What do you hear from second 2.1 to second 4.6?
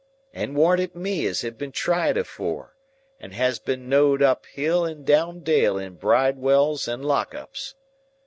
afore, and as had been know'd up